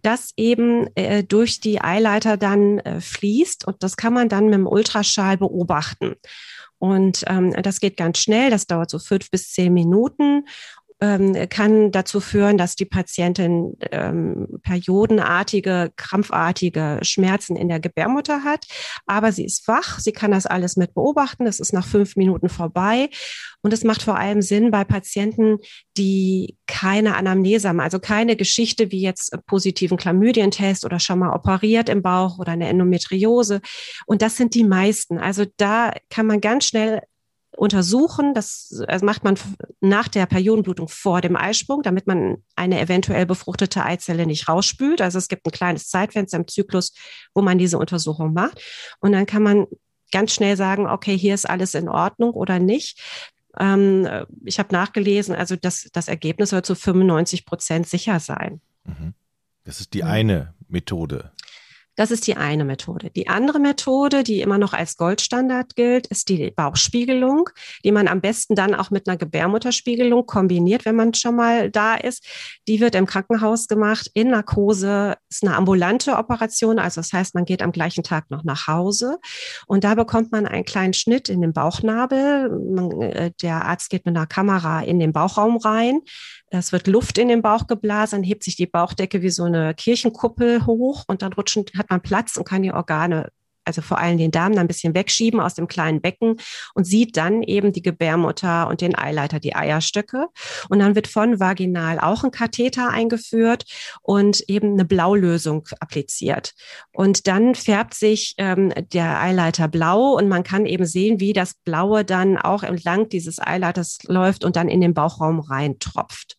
das 0.00 0.30
eben 0.38 0.86
äh, 0.94 1.24
durch 1.24 1.60
die 1.60 1.82
Eileiter 1.82 2.38
dann 2.38 2.78
äh, 2.78 3.02
fließt. 3.02 3.66
Und 3.66 3.82
das 3.82 3.98
kann 3.98 4.14
man 4.14 4.30
dann 4.30 4.46
mit 4.46 4.54
dem 4.54 4.66
Ultraschall 4.66 5.36
beobachten. 5.36 6.14
Und 6.82 7.22
ähm, 7.28 7.52
das 7.62 7.78
geht 7.78 7.96
ganz 7.96 8.18
schnell, 8.18 8.50
das 8.50 8.66
dauert 8.66 8.90
so 8.90 8.98
fünf 8.98 9.30
bis 9.30 9.52
zehn 9.52 9.72
Minuten 9.72 10.46
ähm, 11.02 11.48
kann 11.48 11.90
dazu 11.90 12.20
führen, 12.20 12.56
dass 12.56 12.76
die 12.76 12.84
Patientin 12.84 13.76
ähm, 13.90 14.46
periodenartige, 14.62 15.90
krampfartige 15.96 17.00
Schmerzen 17.02 17.56
in 17.56 17.68
der 17.68 17.80
Gebärmutter 17.80 18.44
hat. 18.44 18.66
Aber 19.04 19.32
sie 19.32 19.44
ist 19.44 19.66
wach, 19.66 19.98
sie 19.98 20.12
kann 20.12 20.30
das 20.30 20.46
alles 20.46 20.76
mit 20.76 20.94
beobachten. 20.94 21.44
Das 21.44 21.58
ist 21.58 21.72
nach 21.72 21.84
fünf 21.84 22.14
Minuten 22.14 22.48
vorbei. 22.48 23.10
Und 23.62 23.72
es 23.72 23.82
macht 23.82 24.02
vor 24.02 24.16
allem 24.16 24.42
Sinn 24.42 24.70
bei 24.70 24.84
Patienten, 24.84 25.58
die 25.96 26.56
keine 26.68 27.16
Anamnese 27.16 27.68
haben, 27.68 27.80
also 27.80 27.98
keine 27.98 28.36
Geschichte 28.36 28.92
wie 28.92 29.02
jetzt 29.02 29.36
positiven 29.46 29.98
Chlamydientest 29.98 30.84
oder 30.84 31.00
schon 31.00 31.18
mal 31.18 31.34
operiert 31.34 31.88
im 31.88 32.02
Bauch 32.02 32.38
oder 32.38 32.52
eine 32.52 32.68
Endometriose. 32.68 33.60
Und 34.06 34.22
das 34.22 34.36
sind 34.36 34.54
die 34.54 34.64
meisten. 34.64 35.18
Also 35.18 35.46
da 35.56 35.92
kann 36.10 36.26
man 36.26 36.40
ganz 36.40 36.66
schnell 36.66 37.02
untersuchen. 37.62 38.34
Das 38.34 38.82
also 38.88 39.06
macht 39.06 39.22
man 39.22 39.38
nach 39.80 40.08
der 40.08 40.26
Periodenblutung 40.26 40.88
vor 40.88 41.20
dem 41.20 41.36
Eisprung, 41.36 41.82
damit 41.82 42.08
man 42.08 42.38
eine 42.56 42.80
eventuell 42.80 43.24
befruchtete 43.24 43.84
Eizelle 43.84 44.26
nicht 44.26 44.48
rausspült. 44.48 45.00
Also 45.00 45.18
es 45.18 45.28
gibt 45.28 45.46
ein 45.46 45.52
kleines 45.52 45.88
Zeitfenster 45.88 46.38
im 46.38 46.48
Zyklus, 46.48 46.92
wo 47.34 47.40
man 47.40 47.58
diese 47.58 47.78
Untersuchung 47.78 48.32
macht. 48.32 48.60
Und 48.98 49.12
dann 49.12 49.26
kann 49.26 49.44
man 49.44 49.66
ganz 50.10 50.34
schnell 50.34 50.56
sagen, 50.56 50.88
okay, 50.88 51.16
hier 51.16 51.34
ist 51.34 51.48
alles 51.48 51.74
in 51.74 51.88
Ordnung 51.88 52.32
oder 52.32 52.58
nicht. 52.58 53.00
Ähm, 53.60 54.08
ich 54.44 54.58
habe 54.58 54.74
nachgelesen, 54.74 55.36
also 55.36 55.54
das, 55.54 55.88
das 55.92 56.08
Ergebnis 56.08 56.50
soll 56.50 56.62
zu 56.62 56.74
95 56.74 57.46
Prozent 57.46 57.86
sicher 57.86 58.18
sein. 58.18 58.60
Mhm. 58.82 59.14
Das 59.62 59.78
ist 59.78 59.94
die 59.94 60.02
eine 60.02 60.54
Methode. 60.66 61.30
Das 61.94 62.10
ist 62.10 62.26
die 62.26 62.36
eine 62.36 62.64
Methode. 62.64 63.10
Die 63.10 63.28
andere 63.28 63.58
Methode, 63.58 64.22
die 64.22 64.40
immer 64.40 64.56
noch 64.56 64.72
als 64.72 64.96
Goldstandard 64.96 65.76
gilt, 65.76 66.06
ist 66.06 66.30
die 66.30 66.50
Bauchspiegelung, 66.50 67.50
die 67.84 67.92
man 67.92 68.08
am 68.08 68.22
besten 68.22 68.54
dann 68.54 68.74
auch 68.74 68.90
mit 68.90 69.06
einer 69.06 69.18
Gebärmutterspiegelung 69.18 70.24
kombiniert, 70.24 70.86
wenn 70.86 70.96
man 70.96 71.12
schon 71.12 71.36
mal 71.36 71.70
da 71.70 71.94
ist. 71.94 72.26
Die 72.66 72.80
wird 72.80 72.94
im 72.94 73.04
Krankenhaus 73.04 73.68
gemacht, 73.68 74.10
in 74.14 74.30
Narkose, 74.30 75.16
ist 75.28 75.44
eine 75.44 75.54
ambulante 75.54 76.16
Operation, 76.16 76.78
also 76.78 77.00
das 77.00 77.12
heißt, 77.12 77.34
man 77.34 77.44
geht 77.44 77.62
am 77.62 77.72
gleichen 77.72 78.02
Tag 78.02 78.30
noch 78.30 78.44
nach 78.44 78.66
Hause 78.66 79.18
und 79.66 79.84
da 79.84 79.94
bekommt 79.94 80.32
man 80.32 80.46
einen 80.46 80.64
kleinen 80.64 80.94
Schnitt 80.94 81.28
in 81.28 81.42
den 81.42 81.52
Bauchnabel. 81.52 82.48
Man, 82.50 83.02
äh, 83.02 83.32
der 83.42 83.66
Arzt 83.66 83.90
geht 83.90 84.06
mit 84.06 84.16
einer 84.16 84.26
Kamera 84.26 84.80
in 84.80 84.98
den 84.98 85.12
Bauchraum 85.12 85.58
rein, 85.58 86.00
es 86.54 86.70
wird 86.70 86.86
Luft 86.86 87.16
in 87.16 87.28
den 87.28 87.40
Bauch 87.40 87.66
geblasen, 87.66 88.22
hebt 88.22 88.44
sich 88.44 88.56
die 88.56 88.66
Bauchdecke 88.66 89.22
wie 89.22 89.30
so 89.30 89.44
eine 89.44 89.74
Kirchenkuppel 89.74 90.66
hoch 90.66 91.04
und 91.06 91.22
dann 91.22 91.32
rutschen, 91.32 91.64
hat 91.82 91.90
man 91.90 92.00
Platz 92.00 92.36
und 92.36 92.44
kann 92.44 92.62
die 92.62 92.72
Organe 92.72 93.30
also 93.64 93.82
vor 93.82 93.98
allem 93.98 94.18
den 94.18 94.30
Darm, 94.30 94.56
ein 94.58 94.66
bisschen 94.66 94.94
wegschieben 94.94 95.40
aus 95.40 95.54
dem 95.54 95.68
kleinen 95.68 96.00
Becken 96.00 96.36
und 96.74 96.84
sieht 96.84 97.16
dann 97.16 97.42
eben 97.42 97.72
die 97.72 97.82
Gebärmutter 97.82 98.68
und 98.68 98.80
den 98.80 98.96
Eileiter, 98.96 99.40
die 99.40 99.54
Eierstöcke. 99.54 100.28
Und 100.68 100.80
dann 100.80 100.94
wird 100.94 101.06
von 101.06 101.40
vaginal 101.40 101.98
auch 101.98 102.24
ein 102.24 102.30
Katheter 102.30 102.90
eingeführt 102.90 103.64
und 104.02 104.40
eben 104.48 104.72
eine 104.72 104.84
Blaulösung 104.84 105.68
appliziert. 105.80 106.54
Und 106.92 107.26
dann 107.26 107.54
färbt 107.54 107.94
sich 107.94 108.34
ähm, 108.38 108.72
der 108.92 109.20
Eileiter 109.20 109.68
blau 109.68 110.16
und 110.16 110.28
man 110.28 110.42
kann 110.42 110.66
eben 110.66 110.86
sehen, 110.86 111.20
wie 111.20 111.32
das 111.32 111.54
Blaue 111.54 112.04
dann 112.04 112.36
auch 112.38 112.62
entlang 112.62 113.08
dieses 113.08 113.38
Eileiters 113.38 113.98
läuft 114.04 114.44
und 114.44 114.56
dann 114.56 114.68
in 114.68 114.80
den 114.80 114.94
Bauchraum 114.94 115.40
reintropft. 115.40 116.36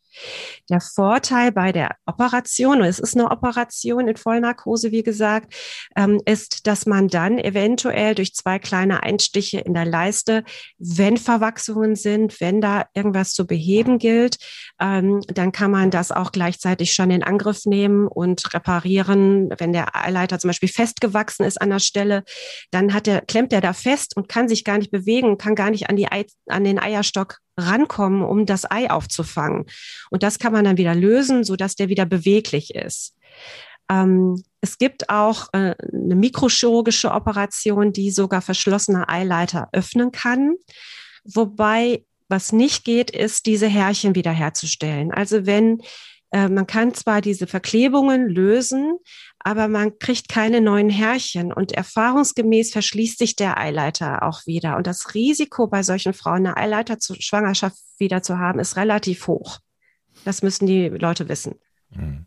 Der 0.69 0.79
Vorteil 0.79 1.51
bei 1.51 1.71
der 1.73 1.91
Operation, 2.05 2.81
und 2.81 2.87
es 2.87 2.99
ist 2.99 3.17
eine 3.17 3.29
Operation 3.31 4.07
in 4.07 4.15
Vollnarkose, 4.15 4.91
wie 4.91 5.03
gesagt, 5.03 5.53
ähm, 5.97 6.21
ist, 6.25 6.67
dass 6.67 6.85
man 6.85 7.09
dann 7.09 7.37
eventuell 7.37 8.15
durch 8.15 8.33
zwei 8.33 8.59
kleine 8.59 9.03
Einstiche 9.03 9.59
in 9.59 9.73
der 9.73 9.85
Leiste, 9.85 10.43
wenn 10.77 11.17
Verwachsungen 11.17 11.95
sind, 11.95 12.39
wenn 12.39 12.61
da 12.61 12.85
irgendwas 12.93 13.33
zu 13.33 13.45
beheben 13.45 13.97
gilt, 13.97 14.37
ähm, 14.79 15.21
dann 15.27 15.51
kann 15.51 15.71
man 15.71 15.91
das 15.91 16.11
auch 16.11 16.31
gleichzeitig 16.31 16.93
schon 16.93 17.11
in 17.11 17.23
Angriff 17.23 17.65
nehmen 17.65 18.07
und 18.07 18.53
reparieren. 18.53 19.49
Wenn 19.57 19.73
der 19.73 19.95
Eileiter 19.95 20.39
zum 20.39 20.49
Beispiel 20.49 20.69
festgewachsen 20.69 21.45
ist 21.45 21.61
an 21.61 21.71
der 21.71 21.79
Stelle, 21.79 22.23
dann 22.71 22.93
hat 22.93 23.07
der, 23.07 23.21
klemmt 23.21 23.51
er 23.51 23.61
da 23.61 23.73
fest 23.73 24.15
und 24.15 24.29
kann 24.29 24.47
sich 24.47 24.63
gar 24.63 24.77
nicht 24.77 24.91
bewegen, 24.91 25.37
kann 25.37 25.55
gar 25.55 25.71
nicht 25.71 25.89
an, 25.89 25.97
die 25.97 26.09
Ei, 26.09 26.25
an 26.47 26.63
den 26.63 26.79
Eierstock 26.79 27.39
rankommen, 27.57 28.23
um 28.23 28.45
das 28.45 28.69
Ei 28.69 28.89
aufzufangen. 28.89 29.65
Und 30.09 30.23
das 30.23 30.39
kann 30.39 30.53
man 30.53 30.65
dann 30.65 30.77
wieder 30.77 30.95
lösen, 30.95 31.43
so 31.43 31.55
dass 31.55 31.75
der 31.75 31.89
wieder 31.89 32.05
beweglich 32.05 32.73
ist. 32.75 33.15
Ähm, 33.89 34.43
es 34.61 34.77
gibt 34.77 35.09
auch 35.09 35.49
äh, 35.53 35.75
eine 35.91 36.15
mikrochirurgische 36.15 37.11
Operation, 37.11 37.91
die 37.91 38.11
sogar 38.11 38.41
verschlossene 38.41 39.09
Eileiter 39.09 39.69
öffnen 39.73 40.11
kann. 40.11 40.55
Wobei, 41.25 42.05
was 42.29 42.51
nicht 42.51 42.85
geht, 42.85 43.11
ist, 43.11 43.45
diese 43.45 43.67
Härchen 43.67 44.15
wiederherzustellen. 44.15 45.11
Also 45.11 45.45
wenn 45.45 45.81
äh, 46.31 46.49
man 46.49 46.65
kann 46.65 46.93
zwar 46.93 47.21
diese 47.21 47.45
Verklebungen 47.45 48.27
lösen, 48.27 48.97
aber 49.43 49.67
man 49.67 49.99
kriegt 49.99 50.29
keine 50.29 50.61
neuen 50.61 50.89
Härchen 50.89 51.51
und 51.51 51.73
erfahrungsgemäß 51.73 52.71
verschließt 52.71 53.17
sich 53.17 53.35
der 53.35 53.57
Eileiter 53.57 54.23
auch 54.23 54.45
wieder. 54.45 54.77
Und 54.77 54.87
das 54.87 55.13
Risiko 55.13 55.67
bei 55.67 55.83
solchen 55.83 56.13
Frauen, 56.13 56.47
eine 56.47 56.57
Eileiter-Schwangerschaft 56.57 57.77
wieder 57.97 58.23
zu 58.23 58.39
haben, 58.39 58.59
ist 58.59 58.77
relativ 58.77 59.27
hoch. 59.27 59.59
Das 60.23 60.43
müssen 60.43 60.65
die 60.65 60.87
Leute 60.87 61.27
wissen. 61.27 61.55
Mhm. 61.89 62.25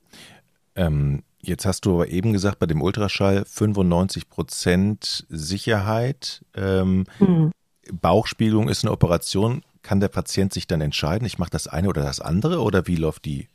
Ähm, 0.75 1.23
jetzt 1.41 1.65
hast 1.65 1.87
du 1.87 1.95
aber 1.95 2.09
eben 2.09 2.35
gesagt, 2.35 2.59
bei 2.59 2.67
dem 2.67 2.83
Ultraschall 2.83 3.45
95 3.47 4.29
Prozent 4.29 5.27
Sicherheit. 5.31 6.45
Ähm, 6.55 7.07
mhm. 7.19 7.51
Bauchspiegelung 7.91 8.69
ist 8.69 8.85
eine 8.85 8.93
Operation. 8.93 9.63
Kann 9.83 10.01
der 10.01 10.09
Patient 10.09 10.53
sich 10.53 10.67
dann 10.67 10.83
entscheiden, 10.83 11.25
ich 11.25 11.39
mache 11.39 11.51
das 11.51 11.67
eine 11.67 11.89
oder 11.89 12.03
das 12.03 12.21
andere? 12.21 12.61
Oder 12.61 12.87
wie 12.87 12.97
läuft 12.97 13.25
die 13.25 13.49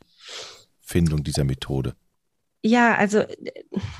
Findung 0.80 1.22
dieser 1.22 1.44
Methode? 1.44 1.94
Ja, 2.64 2.94
also 2.94 3.24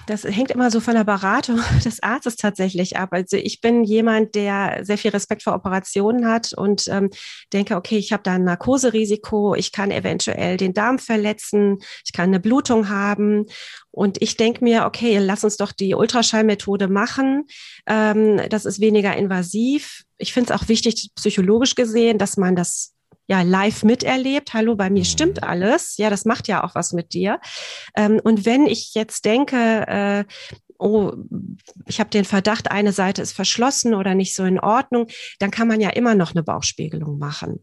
das 0.06 0.22
hängt 0.22 0.52
immer 0.52 0.70
so 0.70 0.78
von 0.78 0.94
der 0.94 1.02
Beratung 1.02 1.60
des 1.84 2.00
Arztes 2.00 2.36
tatsächlich 2.36 2.96
ab. 2.96 3.08
Also 3.10 3.36
ich 3.36 3.60
bin 3.60 3.82
jemand, 3.82 4.36
der 4.36 4.84
sehr 4.84 4.98
viel 4.98 5.10
Respekt 5.10 5.42
vor 5.42 5.54
Operationen 5.54 6.28
hat 6.28 6.52
und 6.52 6.86
ähm, 6.86 7.10
denke, 7.52 7.74
okay, 7.74 7.98
ich 7.98 8.12
habe 8.12 8.22
da 8.22 8.34
ein 8.34 8.44
Narkoserisiko, 8.44 9.56
ich 9.56 9.72
kann 9.72 9.90
eventuell 9.90 10.58
den 10.58 10.74
Darm 10.74 11.00
verletzen, 11.00 11.78
ich 12.04 12.12
kann 12.12 12.30
eine 12.30 12.38
Blutung 12.38 12.88
haben. 12.88 13.46
Und 13.90 14.22
ich 14.22 14.36
denke 14.36 14.62
mir, 14.62 14.86
okay, 14.86 15.18
lass 15.18 15.42
uns 15.42 15.56
doch 15.56 15.72
die 15.72 15.94
Ultraschallmethode 15.96 16.86
machen. 16.86 17.46
Ähm, 17.86 18.40
das 18.48 18.64
ist 18.64 18.80
weniger 18.80 19.16
invasiv. 19.16 20.04
Ich 20.18 20.32
finde 20.32 20.54
es 20.54 20.60
auch 20.60 20.68
wichtig, 20.68 21.10
psychologisch 21.16 21.74
gesehen, 21.74 22.16
dass 22.16 22.36
man 22.36 22.54
das 22.54 22.94
ja 23.26 23.42
live 23.42 23.84
miterlebt. 23.84 24.54
Hallo, 24.54 24.76
bei 24.76 24.90
mir 24.90 25.04
stimmt 25.04 25.40
mhm. 25.40 25.48
alles. 25.48 25.96
Ja, 25.96 26.10
das 26.10 26.24
macht 26.24 26.48
ja 26.48 26.64
auch 26.64 26.74
was 26.74 26.92
mit 26.92 27.12
dir. 27.12 27.40
Ähm, 27.96 28.20
und 28.22 28.44
wenn 28.44 28.66
ich 28.66 28.94
jetzt 28.94 29.24
denke, 29.24 29.86
äh, 29.86 30.24
oh, 30.78 31.12
ich 31.86 32.00
habe 32.00 32.10
den 32.10 32.24
Verdacht, 32.24 32.70
eine 32.70 32.92
Seite 32.92 33.22
ist 33.22 33.32
verschlossen 33.32 33.94
oder 33.94 34.14
nicht 34.14 34.34
so 34.34 34.44
in 34.44 34.58
Ordnung, 34.58 35.06
dann 35.38 35.50
kann 35.50 35.68
man 35.68 35.80
ja 35.80 35.90
immer 35.90 36.14
noch 36.14 36.32
eine 36.32 36.42
Bauchspiegelung 36.42 37.18
machen. 37.18 37.62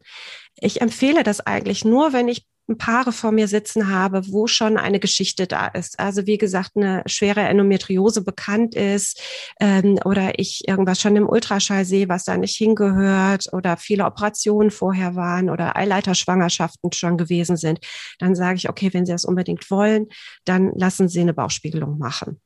Ich 0.55 0.81
empfehle 0.81 1.23
das 1.23 1.41
eigentlich 1.41 1.85
nur, 1.85 2.13
wenn 2.13 2.27
ich 2.27 2.45
Paare 2.77 3.11
vor 3.11 3.31
mir 3.31 3.47
sitzen 3.47 3.89
habe, 3.89 4.21
wo 4.31 4.47
schon 4.47 4.77
eine 4.77 4.99
Geschichte 4.99 5.47
da 5.47 5.67
ist. 5.67 5.99
Also 5.99 6.25
wie 6.25 6.37
gesagt, 6.37 6.71
eine 6.75 7.03
schwere 7.05 7.41
Endometriose 7.41 8.23
bekannt 8.23 8.75
ist 8.75 9.21
ähm, 9.59 9.99
oder 10.05 10.39
ich 10.39 10.67
irgendwas 10.67 11.01
schon 11.01 11.15
im 11.15 11.27
Ultraschall 11.27 11.85
sehe, 11.85 12.09
was 12.09 12.25
da 12.25 12.37
nicht 12.37 12.55
hingehört 12.55 13.51
oder 13.51 13.77
viele 13.77 14.05
Operationen 14.05 14.71
vorher 14.71 15.15
waren 15.15 15.49
oder 15.49 15.75
Eileiterschwangerschaften 15.75 16.91
schon 16.93 17.17
gewesen 17.17 17.57
sind, 17.57 17.79
dann 18.19 18.35
sage 18.35 18.57
ich, 18.57 18.69
okay, 18.69 18.93
wenn 18.93 19.05
Sie 19.05 19.11
das 19.11 19.25
unbedingt 19.25 19.69
wollen, 19.71 20.07
dann 20.45 20.71
lassen 20.75 21.09
Sie 21.09 21.21
eine 21.21 21.33
Bauchspiegelung 21.33 21.97
machen. 21.97 22.39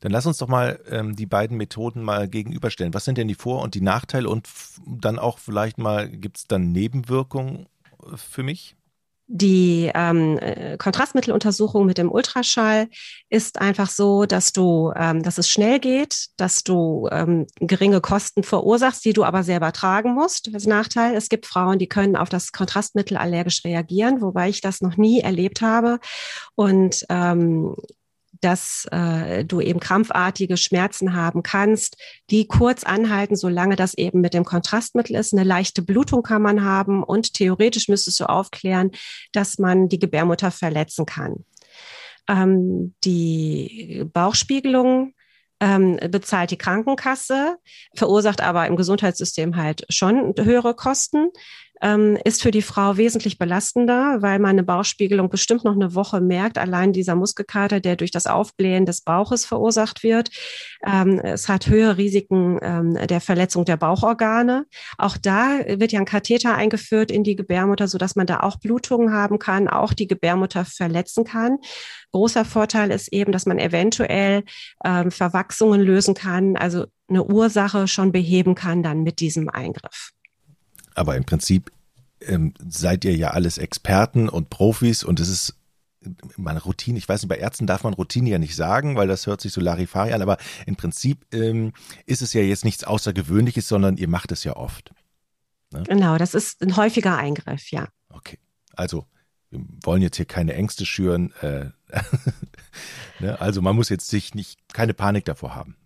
Dann 0.00 0.12
lass 0.12 0.26
uns 0.26 0.38
doch 0.38 0.48
mal 0.48 0.78
ähm, 0.90 1.16
die 1.16 1.26
beiden 1.26 1.56
Methoden 1.56 2.02
mal 2.02 2.28
gegenüberstellen. 2.28 2.92
Was 2.92 3.04
sind 3.04 3.18
denn 3.18 3.28
die 3.28 3.34
Vor- 3.34 3.62
und 3.62 3.74
die 3.74 3.80
Nachteile 3.80 4.28
und 4.28 4.48
dann 4.86 5.18
auch 5.18 5.38
vielleicht 5.38 5.78
mal, 5.78 6.08
gibt 6.08 6.36
es 6.38 6.44
dann 6.44 6.70
Nebenwirkungen 6.72 7.66
für 8.14 8.42
mich? 8.42 8.76
Die 9.28 9.90
ähm, 9.92 10.38
äh, 10.38 10.76
Kontrastmitteluntersuchung 10.76 11.84
mit 11.84 11.98
dem 11.98 12.12
Ultraschall 12.12 12.88
ist 13.28 13.60
einfach 13.60 13.90
so, 13.90 14.24
dass 14.24 14.52
du, 14.52 14.92
ähm, 14.94 15.24
dass 15.24 15.38
es 15.38 15.50
schnell 15.50 15.80
geht, 15.80 16.28
dass 16.36 16.62
du 16.62 17.08
ähm, 17.10 17.46
geringe 17.58 18.00
Kosten 18.00 18.44
verursachst, 18.44 19.04
die 19.04 19.12
du 19.12 19.24
aber 19.24 19.42
selber 19.42 19.72
tragen 19.72 20.14
musst. 20.14 20.54
Das 20.54 20.66
Nachteil, 20.66 21.16
es 21.16 21.28
gibt 21.28 21.46
Frauen, 21.46 21.80
die 21.80 21.88
können 21.88 22.14
auf 22.14 22.28
das 22.28 22.52
Kontrastmittel 22.52 23.16
allergisch 23.16 23.64
reagieren, 23.64 24.20
wobei 24.20 24.48
ich 24.48 24.60
das 24.60 24.80
noch 24.80 24.96
nie 24.96 25.20
erlebt 25.20 25.60
habe. 25.60 25.98
Und 26.54 27.04
ähm, 27.08 27.74
dass 28.40 28.86
äh, 28.90 29.44
du 29.44 29.60
eben 29.60 29.80
krampfartige 29.80 30.56
Schmerzen 30.56 31.14
haben 31.14 31.42
kannst, 31.42 31.96
die 32.30 32.46
kurz 32.46 32.84
anhalten, 32.84 33.36
solange 33.36 33.76
das 33.76 33.94
eben 33.94 34.20
mit 34.20 34.34
dem 34.34 34.44
Kontrastmittel 34.44 35.16
ist. 35.16 35.32
Eine 35.32 35.44
leichte 35.44 35.82
Blutung 35.82 36.22
kann 36.22 36.42
man 36.42 36.64
haben 36.64 37.02
und 37.02 37.34
theoretisch 37.34 37.88
müsstest 37.88 38.20
du 38.20 38.28
aufklären, 38.28 38.90
dass 39.32 39.58
man 39.58 39.88
die 39.88 39.98
Gebärmutter 39.98 40.50
verletzen 40.50 41.06
kann. 41.06 41.44
Ähm, 42.28 42.94
die 43.04 44.04
Bauchspiegelung 44.12 45.14
ähm, 45.60 45.98
bezahlt 46.10 46.50
die 46.50 46.58
Krankenkasse, 46.58 47.56
verursacht 47.94 48.40
aber 48.40 48.66
im 48.66 48.76
Gesundheitssystem 48.76 49.56
halt 49.56 49.86
schon 49.88 50.34
höhere 50.38 50.74
Kosten 50.74 51.30
ähm, 51.82 52.18
ist 52.24 52.42
für 52.42 52.50
die 52.50 52.62
Frau 52.62 52.96
wesentlich 52.96 53.38
belastender, 53.38 54.18
weil 54.20 54.38
man 54.38 54.50
eine 54.50 54.62
Bauchspiegelung 54.62 55.28
bestimmt 55.28 55.64
noch 55.64 55.74
eine 55.74 55.94
Woche 55.94 56.20
merkt, 56.20 56.58
allein 56.58 56.92
dieser 56.92 57.14
Muskelkater, 57.14 57.80
der 57.80 57.96
durch 57.96 58.10
das 58.10 58.26
Aufblähen 58.26 58.86
des 58.86 59.02
Bauches 59.02 59.44
verursacht 59.44 60.02
wird. 60.02 60.30
Ähm, 60.86 61.18
es 61.18 61.48
hat 61.48 61.68
höhere 61.68 61.96
Risiken 61.96 62.58
ähm, 62.62 62.94
der 63.06 63.20
Verletzung 63.20 63.64
der 63.64 63.76
Bauchorgane. 63.76 64.66
Auch 64.98 65.16
da 65.16 65.58
wird 65.66 65.92
ja 65.92 66.00
ein 66.00 66.06
Katheter 66.06 66.54
eingeführt 66.54 67.10
in 67.10 67.24
die 67.24 67.36
Gebärmutter, 67.36 67.88
so 67.88 67.98
dass 67.98 68.16
man 68.16 68.26
da 68.26 68.40
auch 68.40 68.56
Blutungen 68.56 69.12
haben 69.12 69.38
kann, 69.38 69.68
auch 69.68 69.92
die 69.92 70.06
Gebärmutter 70.06 70.64
verletzen 70.64 71.24
kann. 71.24 71.58
Großer 72.12 72.44
Vorteil 72.44 72.90
ist 72.90 73.12
eben, 73.12 73.32
dass 73.32 73.46
man 73.46 73.58
eventuell 73.58 74.44
ähm, 74.84 75.10
Verwachsungen 75.10 75.80
lösen 75.80 76.14
kann, 76.14 76.56
also 76.56 76.86
eine 77.08 77.24
Ursache 77.24 77.86
schon 77.88 78.12
beheben 78.12 78.54
kann 78.54 78.82
dann 78.82 79.02
mit 79.02 79.20
diesem 79.20 79.48
Eingriff. 79.48 80.12
Aber 80.96 81.16
im 81.16 81.24
Prinzip 81.24 81.70
ähm, 82.20 82.54
seid 82.66 83.04
ihr 83.04 83.14
ja 83.14 83.30
alles 83.30 83.58
Experten 83.58 84.28
und 84.28 84.50
Profis 84.50 85.04
und 85.04 85.20
es 85.20 85.28
ist 85.28 85.54
meine 86.36 86.62
Routine, 86.62 86.98
ich 86.98 87.08
weiß 87.08 87.22
nicht, 87.22 87.28
bei 87.28 87.38
Ärzten 87.38 87.66
darf 87.66 87.82
man 87.82 87.92
Routine 87.92 88.30
ja 88.30 88.38
nicht 88.38 88.54
sagen, 88.54 88.96
weil 88.96 89.08
das 89.08 89.26
hört 89.26 89.40
sich 89.40 89.52
so 89.52 89.60
Larifari 89.60 90.12
an, 90.12 90.22
aber 90.22 90.38
im 90.64 90.76
Prinzip 90.76 91.26
ähm, 91.32 91.72
ist 92.06 92.22
es 92.22 92.32
ja 92.32 92.42
jetzt 92.42 92.64
nichts 92.64 92.84
Außergewöhnliches, 92.84 93.68
sondern 93.68 93.96
ihr 93.96 94.08
macht 94.08 94.32
es 94.32 94.44
ja 94.44 94.56
oft. 94.56 94.92
Ne? 95.72 95.82
Genau, 95.82 96.16
das 96.16 96.34
ist 96.34 96.62
ein 96.62 96.76
häufiger 96.76 97.16
Eingriff, 97.16 97.70
ja. 97.70 97.88
Okay, 98.08 98.38
also 98.74 99.04
wir 99.50 99.60
wollen 99.82 100.02
jetzt 100.02 100.16
hier 100.16 100.26
keine 100.26 100.54
Ängste 100.54 100.86
schüren. 100.86 101.32
Äh, 101.40 101.66
ne? 103.20 103.40
Also 103.40 103.62
man 103.62 103.76
muss 103.76 103.88
jetzt 103.88 104.08
sich 104.08 104.34
nicht 104.34 104.58
keine 104.72 104.94
Panik 104.94 105.24
davor 105.24 105.54
haben. 105.54 105.76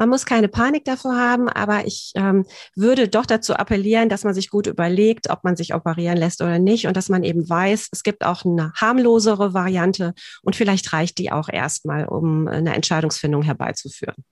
Man 0.00 0.08
muss 0.08 0.24
keine 0.24 0.48
Panik 0.48 0.86
davor 0.86 1.14
haben, 1.14 1.50
aber 1.50 1.86
ich 1.86 2.12
ähm, 2.14 2.46
würde 2.74 3.06
doch 3.06 3.26
dazu 3.26 3.52
appellieren, 3.52 4.08
dass 4.08 4.24
man 4.24 4.32
sich 4.32 4.48
gut 4.48 4.66
überlegt, 4.66 5.28
ob 5.28 5.44
man 5.44 5.56
sich 5.56 5.74
operieren 5.74 6.16
lässt 6.16 6.40
oder 6.40 6.58
nicht 6.58 6.86
und 6.86 6.96
dass 6.96 7.10
man 7.10 7.22
eben 7.22 7.46
weiß, 7.46 7.88
es 7.92 8.02
gibt 8.02 8.24
auch 8.24 8.46
eine 8.46 8.72
harmlosere 8.72 9.52
Variante 9.52 10.14
und 10.40 10.56
vielleicht 10.56 10.90
reicht 10.94 11.18
die 11.18 11.30
auch 11.30 11.50
erstmal, 11.50 12.06
um 12.06 12.48
eine 12.48 12.74
Entscheidungsfindung 12.74 13.42
herbeizuführen. 13.42 14.24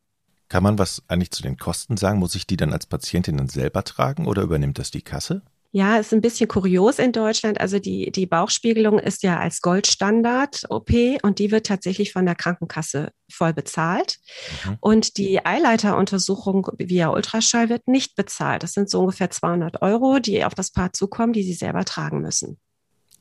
Kann 0.48 0.62
man 0.62 0.78
was 0.78 1.02
eigentlich 1.06 1.32
zu 1.32 1.42
den 1.42 1.58
Kosten 1.58 1.98
sagen? 1.98 2.18
Muss 2.18 2.34
ich 2.34 2.46
die 2.46 2.56
dann 2.56 2.72
als 2.72 2.87
Patientin 2.87 3.37
dann 3.37 3.50
selber 3.50 3.84
tragen 3.84 4.26
oder 4.26 4.40
übernimmt 4.40 4.78
das 4.78 4.90
die 4.90 5.02
Kasse? 5.02 5.42
Ja, 5.78 5.97
ist 5.97 6.12
ein 6.12 6.20
bisschen 6.20 6.49
kurios 6.49 6.99
in 6.99 7.12
Deutschland. 7.12 7.61
Also 7.61 7.78
die, 7.78 8.11
die 8.11 8.26
Bauchspiegelung 8.26 8.99
ist 8.99 9.23
ja 9.23 9.38
als 9.38 9.61
Goldstandard-OP 9.61 10.90
und 11.23 11.38
die 11.38 11.52
wird 11.52 11.66
tatsächlich 11.66 12.12
von 12.12 12.26
der 12.26 12.35
Krankenkasse 12.35 13.12
voll 13.30 13.54
bezahlt. 13.54 14.18
Mhm. 14.64 14.76
Und 14.80 15.18
die 15.18 15.47
Eileiteruntersuchung 15.47 16.66
via 16.78 17.11
Ultraschall 17.11 17.68
wird 17.68 17.87
nicht 17.87 18.16
bezahlt. 18.16 18.64
Das 18.64 18.73
sind 18.73 18.90
so 18.90 18.99
ungefähr 18.99 19.30
200 19.30 19.80
Euro, 19.80 20.18
die 20.18 20.44
auf 20.44 20.52
das 20.56 20.73
Paar 20.73 20.92
zukommen, 20.92 21.32
die 21.32 21.44
sie 21.44 21.52
selber 21.52 21.85
tragen 21.85 22.23
müssen. 22.23 22.58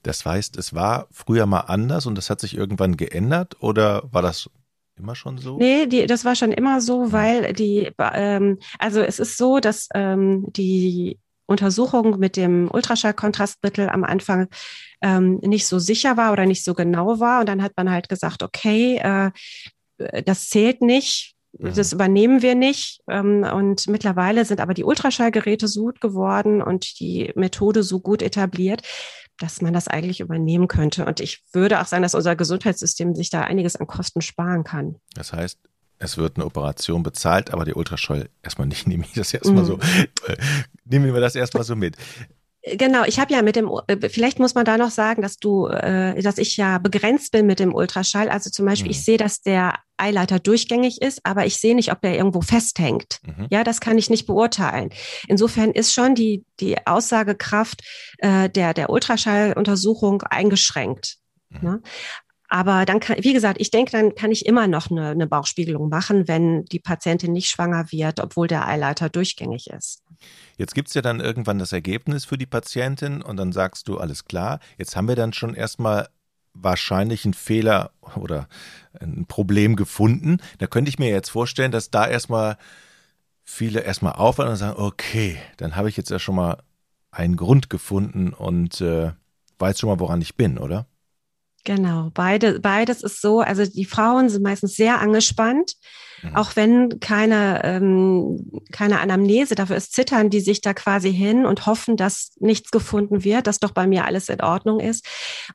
Das 0.01 0.25
heißt, 0.25 0.57
es 0.57 0.73
war 0.73 1.09
früher 1.11 1.45
mal 1.45 1.59
anders 1.59 2.07
und 2.07 2.15
das 2.15 2.31
hat 2.31 2.41
sich 2.41 2.57
irgendwann 2.57 2.97
geändert 2.97 3.61
oder 3.61 4.11
war 4.11 4.23
das 4.23 4.49
immer 4.95 5.13
schon 5.13 5.37
so? 5.37 5.59
Nee, 5.59 5.85
die, 5.85 6.07
das 6.07 6.25
war 6.25 6.35
schon 6.35 6.53
immer 6.53 6.81
so, 6.81 7.11
weil 7.11 7.53
die, 7.53 7.91
ähm, 7.99 8.57
also 8.79 9.01
es 9.01 9.19
ist 9.19 9.37
so, 9.37 9.59
dass 9.59 9.89
ähm, 9.93 10.47
die 10.53 11.19
Untersuchung 11.47 12.19
mit 12.19 12.35
dem 12.35 12.69
Ultraschallkontrastmittel 12.71 13.89
am 13.89 14.03
Anfang 14.03 14.47
ähm, 15.01 15.39
nicht 15.43 15.65
so 15.67 15.79
sicher 15.79 16.17
war 16.17 16.31
oder 16.31 16.45
nicht 16.45 16.63
so 16.63 16.73
genau 16.73 17.19
war. 17.19 17.39
Und 17.39 17.49
dann 17.49 17.63
hat 17.63 17.73
man 17.75 17.89
halt 17.89 18.09
gesagt, 18.09 18.43
okay, 18.43 18.97
äh, 18.97 19.31
das 20.23 20.49
zählt 20.49 20.81
nicht, 20.81 21.35
mhm. 21.57 21.73
das 21.73 21.93
übernehmen 21.93 22.41
wir 22.41 22.55
nicht. 22.55 23.01
Ähm, 23.09 23.43
und 23.43 23.87
mittlerweile 23.87 24.45
sind 24.45 24.59
aber 24.59 24.73
die 24.73 24.83
Ultraschallgeräte 24.83 25.67
so 25.67 25.85
gut 25.85 26.01
geworden 26.01 26.61
und 26.61 26.99
die 26.99 27.31
Methode 27.35 27.83
so 27.83 27.99
gut 27.99 28.21
etabliert, 28.21 28.81
dass 29.37 29.61
man 29.61 29.73
das 29.73 29.87
eigentlich 29.87 30.19
übernehmen 30.19 30.67
könnte. 30.67 31.05
Und 31.05 31.19
ich 31.19 31.43
würde 31.53 31.79
auch 31.79 31.85
sagen, 31.85 32.03
dass 32.03 32.15
unser 32.15 32.35
Gesundheitssystem 32.35 33.15
sich 33.15 33.29
da 33.29 33.41
einiges 33.41 33.75
an 33.75 33.87
Kosten 33.87 34.21
sparen 34.21 34.63
kann. 34.63 34.95
Das 35.13 35.31
heißt, 35.31 35.59
es 35.99 36.17
wird 36.17 36.37
eine 36.37 36.45
Operation 36.45 37.03
bezahlt, 37.03 37.51
aber 37.51 37.65
die 37.65 37.73
Ultraschall 37.73 38.29
erstmal 38.43 38.67
nicht, 38.67 38.87
nehme 38.87 39.03
ich 39.03 39.13
das 39.13 39.33
erstmal 39.33 39.63
mm. 39.63 39.67
so, 39.67 39.79
äh, 40.27 40.37
nehmen 40.85 41.13
wir 41.13 41.21
das 41.21 41.35
erstmal 41.35 41.63
so 41.63 41.75
mit. 41.75 41.95
Genau, 42.75 43.03
ich 43.05 43.19
habe 43.19 43.33
ja 43.33 43.41
mit 43.41 43.55
dem, 43.55 43.71
äh, 43.87 44.09
vielleicht 44.09 44.39
muss 44.39 44.55
man 44.55 44.65
da 44.65 44.77
noch 44.77 44.89
sagen, 44.89 45.21
dass 45.21 45.37
du, 45.37 45.67
äh, 45.67 46.21
dass 46.21 46.37
ich 46.37 46.57
ja 46.57 46.79
begrenzt 46.79 47.31
bin 47.31 47.45
mit 47.45 47.59
dem 47.59 47.73
Ultraschall. 47.73 48.29
Also 48.29 48.49
zum 48.49 48.65
Beispiel, 48.65 48.87
mhm. 48.87 48.91
ich 48.91 49.05
sehe, 49.05 49.17
dass 49.17 49.41
der 49.41 49.75
Eileiter 49.95 50.39
durchgängig 50.39 51.01
ist, 51.01 51.21
aber 51.23 51.45
ich 51.45 51.57
sehe 51.57 51.75
nicht, 51.75 51.91
ob 51.91 52.01
der 52.01 52.15
irgendwo 52.15 52.41
festhängt. 52.41 53.19
Mhm. 53.25 53.47
Ja, 53.49 53.63
das 53.63 53.79
kann 53.79 53.97
ich 53.97 54.09
nicht 54.09 54.27
beurteilen. 54.27 54.89
Insofern 55.27 55.71
ist 55.71 55.93
schon 55.93 56.15
die, 56.15 56.43
die 56.59 56.85
Aussagekraft 56.85 57.83
äh, 58.17 58.49
der, 58.49 58.73
der 58.73 58.89
Ultraschalluntersuchung 58.89 60.23
eingeschränkt. 60.23 61.17
Mhm. 61.49 61.59
Ne? 61.61 61.81
Aber 62.49 62.85
dann 62.85 62.99
kann, 62.99 63.17
wie 63.19 63.33
gesagt, 63.33 63.59
ich 63.59 63.71
denke, 63.71 63.91
dann 63.91 64.15
kann 64.15 64.31
ich 64.31 64.45
immer 64.45 64.67
noch 64.67 64.89
eine, 64.89 65.09
eine 65.09 65.27
Bauchspiegelung 65.27 65.89
machen, 65.89 66.27
wenn 66.27 66.63
die 66.65 66.79
Patientin 66.79 67.33
nicht 67.33 67.49
schwanger 67.49 67.91
wird, 67.91 68.21
obwohl 68.21 68.47
der 68.47 68.67
Eileiter 68.67 69.09
durchgängig 69.09 69.69
ist. 69.69 70.01
Jetzt 70.57 70.73
gibt's 70.73 70.93
ja 70.93 71.01
dann 71.01 71.19
irgendwann 71.19 71.59
das 71.59 71.73
Ergebnis 71.73 72.25
für 72.25 72.37
die 72.37 72.45
Patientin 72.45 73.21
und 73.21 73.37
dann 73.37 73.51
sagst 73.51 73.87
du, 73.87 73.97
alles 73.97 74.25
klar, 74.25 74.59
jetzt 74.77 74.95
haben 74.95 75.07
wir 75.07 75.15
dann 75.15 75.33
schon 75.33 75.55
erstmal 75.55 76.07
wahrscheinlich 76.53 77.25
einen 77.25 77.33
Fehler 77.33 77.91
oder 78.15 78.47
ein 78.99 79.25
Problem 79.27 79.75
gefunden. 79.75 80.37
Da 80.57 80.67
könnte 80.67 80.89
ich 80.89 80.99
mir 80.99 81.09
jetzt 81.09 81.29
vorstellen, 81.29 81.71
dass 81.71 81.91
da 81.91 82.07
erstmal 82.07 82.57
viele 83.43 83.81
erstmal 83.81 84.13
aufwachen 84.13 84.51
und 84.51 84.57
sagen, 84.57 84.81
okay, 84.81 85.37
dann 85.57 85.75
habe 85.75 85.89
ich 85.89 85.97
jetzt 85.97 86.09
ja 86.09 86.19
schon 86.19 86.35
mal 86.35 86.57
einen 87.11 87.35
Grund 87.35 87.69
gefunden 87.69 88.33
und 88.33 88.81
äh, 88.81 89.11
weiß 89.59 89.79
schon 89.79 89.89
mal, 89.89 89.99
woran 89.99 90.21
ich 90.21 90.35
bin, 90.35 90.57
oder? 90.57 90.87
Genau, 91.67 92.11
beide, 92.13 92.61
beides 92.61 93.03
ist 93.03 93.19
so. 93.19 93.41
Also 93.41 93.65
die 93.65 93.83
Frauen 93.83 94.29
sind 94.29 94.41
meistens 94.41 94.77
sehr 94.77 95.01
angespannt, 95.01 95.73
mhm. 96.23 96.33
auch 96.33 96.55
wenn 96.55 97.01
keine, 97.01 97.59
ähm, 97.65 98.61
keine 98.71 99.01
Anamnese 99.01 99.53
dafür 99.53 99.75
ist, 99.75 99.91
zittern 99.91 100.29
die 100.29 100.39
sich 100.39 100.61
da 100.61 100.73
quasi 100.73 101.11
hin 101.11 101.45
und 101.45 101.65
hoffen, 101.65 101.97
dass 101.97 102.31
nichts 102.39 102.71
gefunden 102.71 103.25
wird, 103.25 103.47
dass 103.47 103.59
doch 103.59 103.71
bei 103.71 103.85
mir 103.85 104.05
alles 104.05 104.29
in 104.29 104.39
Ordnung 104.39 104.79
ist. 104.79 105.05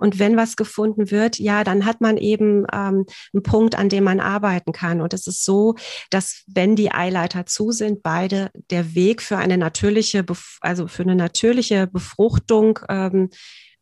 Und 0.01 0.19
wenn 0.19 0.37
was 0.37 0.57
gefunden 0.57 1.11
wird, 1.11 1.39
ja, 1.39 1.65
dann 1.65 1.87
hat 1.87 2.03
man 2.03 2.19
eben 2.19 2.67
ähm, 2.71 3.07
einen 3.33 3.43
Punkt, 3.43 3.75
an 3.75 3.89
dem 3.89 4.05
man 4.05 4.21
arbeiten 4.21 4.73
kann. 4.73 5.01
Und 5.01 5.15
es 5.15 5.27
ist 5.27 5.47
so, 5.47 5.77
dass 6.11 6.43
wenn 6.47 6.77
die 6.77 6.93
Eileiter 6.93 7.47
zu 7.47 7.73
sind, 7.73 8.03
beide 8.03 8.51
der 8.71 8.95
Weg 8.95 9.23
für 9.23 9.39
eine 9.39 9.57
natürliche, 9.57 10.27
also 10.61 10.89
für 10.89 11.05
eine 11.05 11.17
natürliche 11.17 11.87
Befruchtung 11.87 12.81
ähm, 12.91 13.31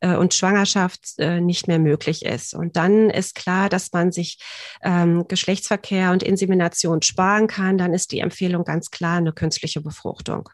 äh, 0.00 0.16
und 0.16 0.35
Schwangerschaft 0.35 1.19
äh, 1.19 1.40
nicht 1.40 1.69
mehr 1.69 1.78
möglich 1.78 2.25
ist. 2.25 2.54
Und 2.54 2.76
dann 2.76 3.11
ist 3.11 3.35
klar, 3.35 3.69
dass 3.69 3.92
man 3.92 4.12
sich 4.12 4.38
ähm, 4.83 5.26
Geschlechtsverkehr 5.28 6.11
und 6.11 6.23
Insemination 6.23 7.02
sparen 7.02 7.47
kann. 7.47 7.78
Dann 7.78 7.95
ist 7.95 8.12
die 8.12 8.21
Empfehlung 8.21 8.64
ganz 8.64 8.90
klar 8.90 9.19
eine 9.19 9.33
künstliche 9.33 9.80
Befruchtung. 9.80 10.49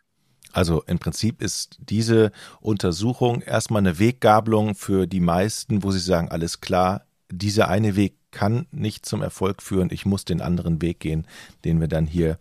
Also 0.52 0.82
im 0.86 0.98
Prinzip 0.98 1.42
ist 1.42 1.76
diese 1.80 2.32
Untersuchung 2.60 3.42
erstmal 3.42 3.80
eine 3.80 3.98
Weggabelung 3.98 4.74
für 4.74 5.06
die 5.06 5.20
meisten, 5.20 5.82
wo 5.82 5.90
sie 5.90 6.00
sagen, 6.00 6.30
alles 6.30 6.60
klar, 6.60 7.02
dieser 7.30 7.68
eine 7.68 7.96
Weg 7.96 8.16
kann 8.30 8.66
nicht 8.70 9.04
zum 9.04 9.22
Erfolg 9.22 9.62
führen, 9.62 9.90
ich 9.90 10.06
muss 10.06 10.24
den 10.24 10.40
anderen 10.40 10.80
Weg 10.80 11.00
gehen, 11.00 11.26
den 11.64 11.80
wir 11.80 11.88
dann 11.88 12.06
hier 12.06 12.38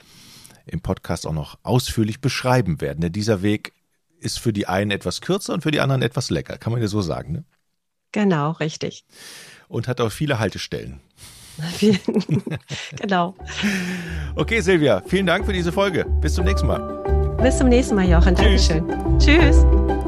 im 0.66 0.82
Podcast 0.82 1.28
auch 1.28 1.34
noch 1.34 1.60
ausführlich 1.64 2.22
beschreiben 2.22 2.82
werden. 2.82 3.02
Denn 3.02 3.12
dieser 3.12 3.42
Weg 3.42 3.74
ist 4.26 4.40
für 4.40 4.52
die 4.52 4.68
einen 4.68 4.92
etwas 4.92 5.22
kürzer 5.22 5.54
und 5.54 5.62
für 5.62 5.72
die 5.72 5.80
anderen 5.80 6.02
etwas 6.02 6.30
lecker, 6.30 6.58
kann 6.58 6.74
man 6.74 6.82
ja 6.82 6.88
so 6.88 7.02
sagen. 7.02 7.32
Ne? 7.32 7.44
Genau, 8.12 8.52
richtig. 8.52 9.06
Und 9.68 9.88
hat 9.88 10.02
auch 10.02 10.12
viele 10.12 10.40
Haltestellen. 10.40 11.00
genau. 13.02 13.36
Okay, 14.36 14.60
Silvia, 14.60 15.02
vielen 15.08 15.26
Dank 15.26 15.46
für 15.46 15.54
diese 15.54 15.72
Folge. 15.72 16.06
Bis 16.22 16.34
zum 16.34 16.46
nächsten 16.46 16.68
Mal. 16.68 17.36
Bis 17.42 17.58
zum 17.58 17.70
nächsten 17.70 17.96
Mal, 17.96 18.10
Jochen. 18.10 18.36
Tschüss. 18.36 18.68
Dankeschön. 18.68 19.20
Tschüss. 19.20 20.05